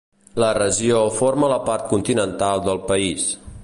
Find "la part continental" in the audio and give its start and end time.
1.53-2.67